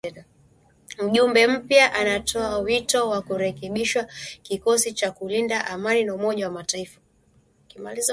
Mjumbe 1.03 1.47
mpya 1.47 1.93
anatoa 1.93 2.57
wito 2.59 3.09
wa 3.09 3.21
kurekebishwa 3.21 4.07
kikosi 4.43 4.93
cha 4.93 5.11
kulinda 5.11 5.65
amani 5.67 6.05
cha 6.05 6.13
Umoja 6.13 6.45
wa 6.45 6.51
Mataifa. 6.53 6.99